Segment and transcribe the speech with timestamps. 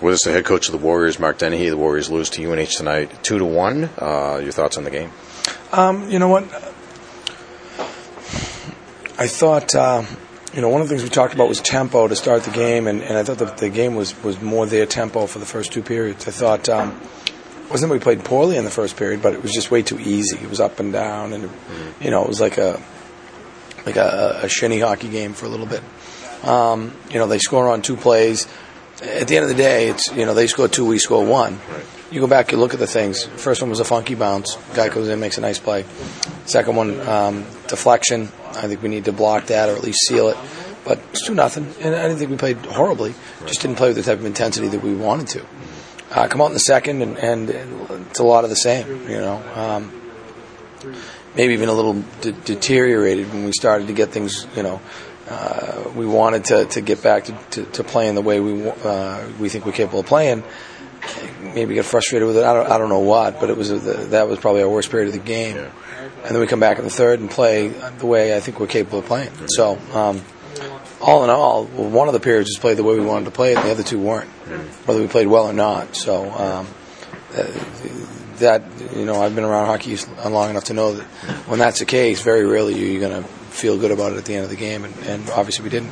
[0.00, 1.70] With us, the head coach of the Warriors, Mark Dennehy.
[1.70, 3.88] The Warriors lose to UNH tonight, two to one.
[3.96, 5.12] Uh, your thoughts on the game?
[5.72, 6.44] Um, you know what?
[9.16, 10.02] I thought, uh,
[10.52, 12.88] you know, one of the things we talked about was tempo to start the game,
[12.88, 15.72] and, and I thought that the game was, was more their tempo for the first
[15.72, 16.26] two periods.
[16.26, 17.00] I thought um,
[17.70, 19.98] wasn't that we played poorly in the first period, but it was just way too
[20.00, 20.36] easy.
[20.38, 21.50] It was up and down, and
[22.00, 22.82] you know, it was like a
[23.86, 25.82] like a, a shinny hockey game for a little bit.
[26.42, 28.46] Um, you know, they score on two plays.
[29.04, 31.60] At the end of the day, it's you know they score two, we score one.
[32.10, 33.24] You go back, you look at the things.
[33.24, 34.56] First one was a funky bounce.
[34.74, 35.84] Guy goes in, makes a nice play.
[36.44, 38.28] Second one, um, deflection.
[38.50, 40.36] I think we need to block that or at least seal it.
[40.84, 43.14] But it's two nothing, and I didn't think we played horribly.
[43.46, 45.46] Just didn't play with the type of intensity that we wanted to.
[46.10, 47.50] Uh, come out in the second, and, and
[48.10, 49.08] it's a lot of the same.
[49.08, 50.92] You know, um,
[51.34, 54.46] maybe even a little de- deteriorated when we started to get things.
[54.54, 54.80] You know,
[55.28, 59.26] uh, we wanted to, to get back to, to, to playing the way we uh,
[59.38, 60.42] we think we're capable of playing.
[61.42, 62.44] Maybe get frustrated with it.
[62.44, 64.90] I don't, I don't know what, but it was a, that was probably our worst
[64.90, 65.56] period of the game.
[65.56, 68.66] And then we come back in the third and play the way I think we're
[68.66, 69.30] capable of playing.
[69.48, 70.22] So, um,
[71.00, 73.52] all in all, one of the periods just played the way we wanted to play
[73.52, 74.28] it, and the other two weren't,
[74.86, 75.94] whether we played well or not.
[75.94, 76.66] So, um,
[77.36, 77.42] uh,
[78.38, 78.62] that
[78.94, 79.96] you know, I've been around hockey
[80.28, 81.04] long enough to know that
[81.46, 84.34] when that's the case, very rarely you're going to feel good about it at the
[84.34, 85.90] end of the game, and, and obviously we didn't.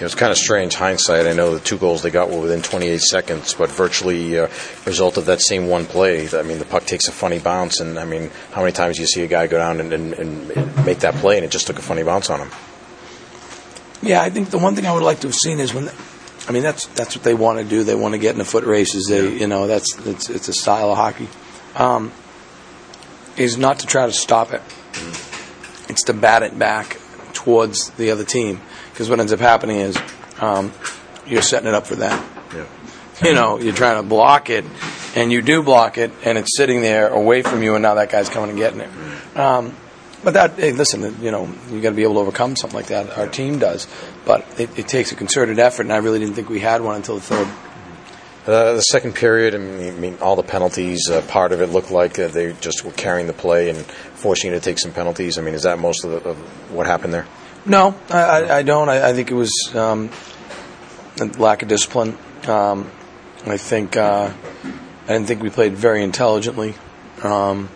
[0.00, 1.26] It was kind of strange hindsight.
[1.26, 4.48] I know the two goals they got were within 28 seconds, but virtually uh,
[4.84, 6.28] result of that same one play.
[6.28, 9.02] I mean, the puck takes a funny bounce, and I mean, how many times do
[9.02, 11.66] you see a guy go down and, and, and make that play, and it just
[11.68, 12.50] took a funny bounce on him?
[14.02, 15.88] Yeah, I think the one thing I would like to have seen is when,
[16.48, 17.84] I mean, that's that's what they want to do.
[17.84, 19.06] They want to get in the foot races.
[19.08, 21.28] They, you know, that's it's, it's a style of hockey.
[21.74, 22.12] Um,
[23.36, 24.62] is not to try to stop it.
[25.88, 26.98] It's to bat it back
[27.32, 29.96] towards the other team because what ends up happening is
[30.40, 30.72] um,
[31.26, 32.24] you're setting it up for them.
[32.54, 32.66] Yeah.
[33.22, 34.64] You know, you're trying to block it,
[35.14, 38.10] and you do block it, and it's sitting there away from you, and now that
[38.10, 39.36] guy's coming and getting it.
[39.36, 39.76] Um,
[40.24, 42.86] but that, hey, listen, you know, you got to be able to overcome something like
[42.86, 43.16] that.
[43.18, 43.86] Our team does,
[44.24, 46.96] but it, it takes a concerted effort, and I really didn't think we had one
[46.96, 47.48] until the third.
[48.44, 52.18] Uh, the second period, I mean, all the penalties, uh, part of it looked like
[52.18, 55.38] uh, they just were carrying the play and forcing you to take some penalties.
[55.38, 56.36] I mean, is that most of, the, of
[56.72, 57.26] what happened there?
[57.64, 58.88] No, I, I, don't.
[58.88, 60.10] I, I think it was um,
[61.20, 62.18] a lack of discipline.
[62.48, 62.90] Um,
[63.46, 64.32] I think uh,
[65.04, 66.74] I didn't think we played very intelligently.
[67.22, 67.68] Um,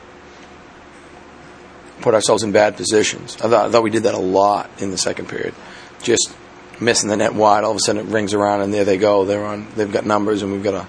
[2.01, 3.37] put ourselves in bad positions.
[3.37, 5.55] I thought, I thought we did that a lot in the second period.
[6.03, 6.35] Just
[6.81, 7.65] missing the net wide.
[7.65, 9.25] All of a sudden, it rings around, and there they go.
[9.25, 9.67] They're on.
[9.77, 10.87] They've got numbers, and we've got to,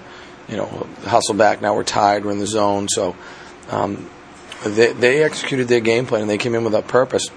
[0.51, 1.61] you know, hustle back.
[1.61, 2.25] Now we're tied.
[2.25, 2.87] We're in the zone.
[2.89, 3.15] So
[3.69, 4.09] um,
[4.65, 7.27] they, they executed their game plan, and they came in with a purpose.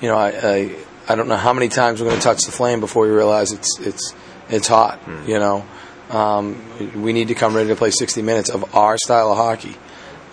[0.00, 0.76] You know, I, I
[1.08, 3.52] I don't know how many times we're going to touch the flame before we realize
[3.52, 4.14] it's it's
[4.50, 5.00] it's hot.
[5.26, 5.64] You know,
[6.10, 9.74] um, we need to come ready to play 60 minutes of our style of hockey,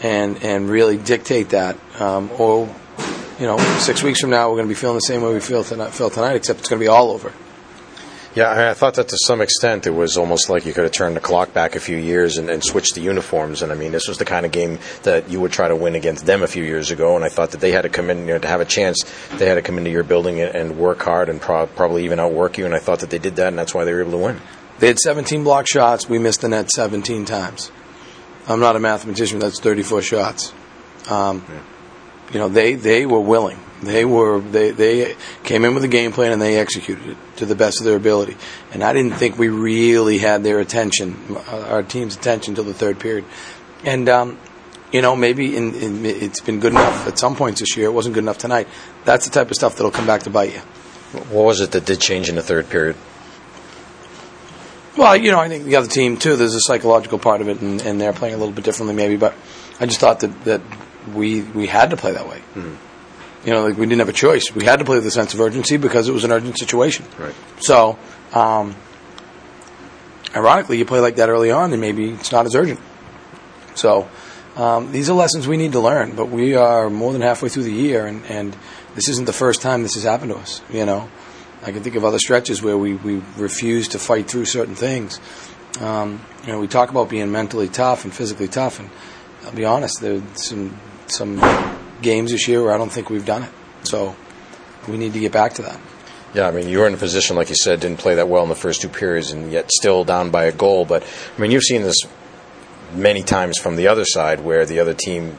[0.02, 1.78] and and really dictate that.
[2.00, 2.74] Um, or,
[3.40, 5.40] you know, six weeks from now we're going to be feeling the same way we
[5.40, 7.31] feel tonight, feel tonight, except it's going to be all over.
[8.35, 10.91] Yeah, I I thought that to some extent it was almost like you could have
[10.91, 13.62] turned the clock back a few years and, and switched the uniforms.
[13.62, 15.95] And I mean, this was the kind of game that you would try to win
[15.95, 17.16] against them a few years ago.
[17.16, 19.06] And I thought that they had to come in, you know, to have a chance,
[19.38, 22.19] they had to come into your building and, and work hard and pro- probably even
[22.19, 22.66] outwork you.
[22.66, 24.41] And I thought that they did that, and that's why they were able to win.
[24.79, 26.09] They had 17 block shots.
[26.09, 27.72] We missed the net 17 times.
[28.50, 29.40] I'm not a mathematician.
[29.40, 30.53] That's 34 shots.
[31.09, 31.45] Um,
[32.31, 33.59] You know, they, they were willing.
[33.81, 37.46] They were they, they came in with a game plan and they executed it to
[37.46, 38.38] the best of their ability.
[38.72, 42.74] And I didn't think we really had their attention, uh, our team's attention, until the
[42.74, 43.25] third period.
[43.84, 44.40] And um,
[44.91, 47.88] you know, maybe in, in, it's been good enough at some points this year.
[47.88, 48.68] It wasn't good enough tonight.
[49.03, 50.59] That's the type of stuff that'll come back to bite you.
[51.30, 52.96] What was it that did change in the third period?
[54.97, 56.38] Well, you know, I think the other team too.
[56.38, 59.18] There's a psychological part of it, and, and they're playing a little bit differently, maybe.
[59.18, 59.36] But
[59.80, 60.62] I just thought that, that
[61.13, 62.41] we we had to play that way.
[63.45, 64.53] You know, like we didn't have a choice.
[64.53, 67.05] We had to play with a sense of urgency because it was an urgent situation.
[67.17, 67.35] Right.
[67.59, 67.99] So,
[68.33, 68.75] um,
[70.35, 72.80] ironically, you play like that early on, and maybe it's not as urgent.
[73.75, 74.09] So,
[74.56, 76.15] um, these are lessons we need to learn.
[76.15, 78.57] But we are more than halfway through the year, and, and
[78.95, 80.62] this isn't the first time this has happened to us.
[80.71, 81.09] You know,
[81.62, 85.19] I can think of other stretches where we, we refuse to fight through certain things.
[85.80, 88.89] Um, you know, we talk about being mentally tough and physically tough, and
[89.44, 91.40] I'll be honest, there's some some
[92.02, 93.50] games this year where I don't think we've done it.
[93.84, 94.16] So
[94.88, 95.80] we need to get back to that.
[96.34, 98.44] Yeah, I mean, you were in a position, like you said, didn't play that well
[98.44, 100.84] in the first two periods, and yet still down by a goal.
[100.84, 101.96] But I mean, you've seen this
[102.94, 105.36] many times from the other side, where the other team,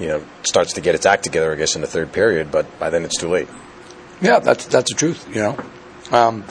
[0.00, 1.52] you know, starts to get its act together.
[1.52, 3.48] I guess in the third period, but by then it's too late.
[4.22, 5.28] Yeah, that's that's the truth.
[5.28, 5.64] You know,
[6.10, 6.44] um,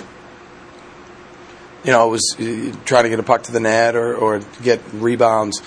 [1.84, 4.42] you know, it was uh, trying to get a puck to the net or, or
[4.62, 5.62] get rebounds.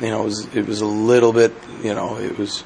[0.00, 1.52] You know, it was it was a little bit.
[1.82, 2.64] You know, it was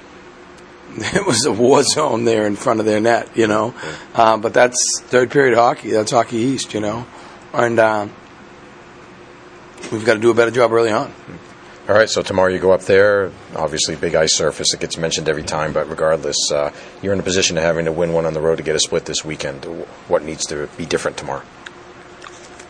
[0.96, 3.36] it was a war zone there in front of their net.
[3.36, 3.74] You know,
[4.14, 5.90] uh, but that's third period hockey.
[5.90, 6.74] That's hockey east.
[6.74, 7.06] You know,
[7.52, 8.08] and uh,
[9.90, 11.12] we've got to do a better job early on.
[11.88, 13.32] All right, so tomorrow you go up there.
[13.56, 14.72] Obviously, big ice surface.
[14.72, 16.70] It gets mentioned every time, but regardless, uh,
[17.02, 18.78] you're in a position of having to win one on the road to get a
[18.78, 19.64] split this weekend.
[20.06, 21.42] What needs to be different tomorrow?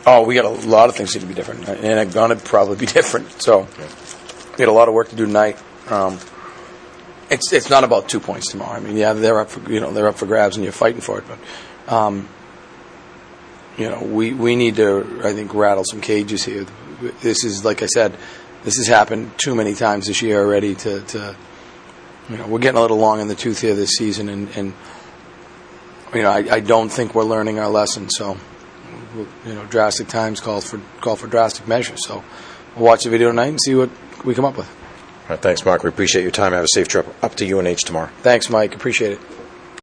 [0.06, 2.42] Oh, we got a lot of things need to be different, and it's going to
[2.42, 3.30] probably be different.
[3.42, 3.68] So,
[4.52, 5.58] we got a lot of work to do tonight.
[5.88, 6.18] Um,
[7.30, 8.76] it's it's not about two points tomorrow.
[8.76, 11.00] I mean, yeah, they're up for you know they're up for grabs, and you're fighting
[11.00, 11.24] for it.
[11.26, 12.28] But, um,
[13.78, 16.66] you know, we we need to I think rattle some cages here.
[17.22, 18.16] This is like I said,
[18.62, 20.74] this has happened too many times this year already.
[20.74, 21.36] To, to
[22.28, 24.74] you know, we're getting a little long in the tooth here this season, and, and
[26.14, 28.10] you know, I, I don't think we're learning our lesson.
[28.10, 28.36] So
[29.16, 32.06] you know, drastic times call for call for drastic measures.
[32.06, 32.22] So
[32.76, 33.90] we'll watch the video tonight and see what
[34.24, 34.68] we come up with.
[34.68, 35.82] All right, thanks, Mark.
[35.82, 36.52] We appreciate your time.
[36.52, 38.10] Have a safe trip up to UNH tomorrow.
[38.22, 38.74] Thanks, Mike.
[38.74, 39.20] Appreciate it.